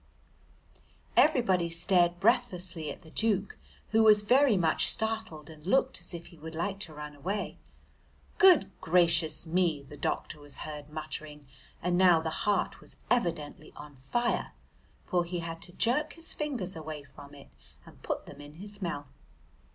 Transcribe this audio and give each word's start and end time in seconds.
Everybody 1.15 1.69
stared 1.69 2.19
breathlessly 2.19 2.89
at 2.89 3.01
the 3.01 3.11
Duke, 3.11 3.59
who 3.91 4.01
was 4.01 4.23
very 4.23 4.57
much 4.57 4.89
startled 4.89 5.47
and 5.47 5.63
looked 5.63 6.01
as 6.01 6.15
if 6.15 6.25
he 6.25 6.39
would 6.39 6.55
like 6.55 6.79
to 6.79 6.93
run 6.95 7.15
away. 7.15 7.59
"Good 8.39 8.71
gracious 8.81 9.45
me!" 9.45 9.83
the 9.83 9.97
doctor 9.97 10.39
was 10.39 10.65
heard 10.65 10.89
muttering, 10.89 11.45
and 11.83 11.99
now 11.99 12.19
the 12.19 12.31
heart 12.31 12.81
was 12.81 12.97
evidently 13.11 13.73
on 13.75 13.95
fire, 13.95 14.53
for 15.05 15.23
he 15.23 15.37
had 15.41 15.61
to 15.61 15.71
jerk 15.71 16.13
his 16.13 16.33
fingers 16.33 16.75
away 16.75 17.03
from 17.03 17.35
it 17.35 17.51
and 17.85 18.01
put 18.01 18.25
them 18.25 18.41
in 18.41 18.55
his 18.55 18.81
mouth. 18.81 19.05